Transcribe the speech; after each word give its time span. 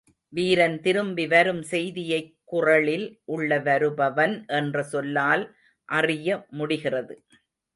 வீரன் 0.33 0.77
திரும்பி 0.81 1.27
வரும் 1.27 1.61
செய்தியைக் 1.63 2.31
குறளில் 2.45 3.05
உள்ள 3.27 3.59
வருபவன் 3.59 4.35
என்ற 4.53 4.83
சொல்லால் 4.83 5.45
அறிய 5.89 6.29
முடிகிறது. 6.51 7.15